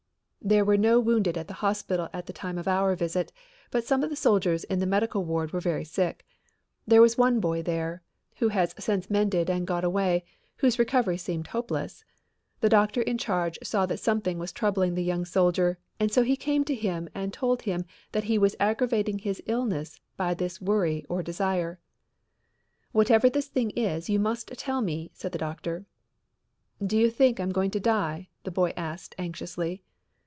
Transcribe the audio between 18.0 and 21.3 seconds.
that he was aggravating his illness by this worry or